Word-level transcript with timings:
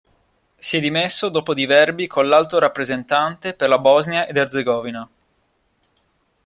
Si 0.57 0.77
è 0.77 0.79
dimesso 0.79 1.29
dopo 1.29 1.53
diverbi 1.53 2.07
con 2.07 2.27
l'Alto 2.27 2.57
rappresentante 2.57 3.53
per 3.53 3.69
la 3.69 3.77
Bosnia 3.77 4.25
ed 4.25 4.35
Erzegovina. 4.35 5.07